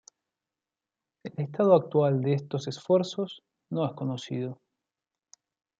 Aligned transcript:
El 1.23 1.33
estado 1.45 1.75
actual 1.75 2.21
de 2.21 2.33
estos 2.33 2.67
esfuerzos 2.67 3.43
no 3.69 3.85
es 3.85 3.93
conocido. 3.93 4.59